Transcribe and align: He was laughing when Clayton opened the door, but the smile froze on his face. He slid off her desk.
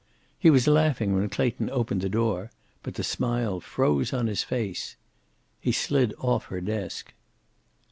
He 0.39 0.49
was 0.49 0.65
laughing 0.67 1.13
when 1.13 1.29
Clayton 1.29 1.69
opened 1.69 2.01
the 2.01 2.09
door, 2.09 2.49
but 2.81 2.95
the 2.95 3.03
smile 3.03 3.59
froze 3.59 4.11
on 4.13 4.25
his 4.25 4.41
face. 4.41 4.95
He 5.59 5.71
slid 5.71 6.11
off 6.17 6.45
her 6.45 6.59
desk. 6.59 7.13